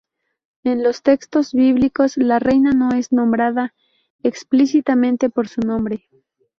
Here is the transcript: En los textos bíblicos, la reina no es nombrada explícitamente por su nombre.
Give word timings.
En 0.63 0.81
los 0.81 1.03
textos 1.03 1.53
bíblicos, 1.53 2.17
la 2.17 2.39
reina 2.39 2.71
no 2.71 2.89
es 2.95 3.11
nombrada 3.11 3.75
explícitamente 4.23 5.29
por 5.29 5.47
su 5.47 5.61
nombre. 5.61 6.09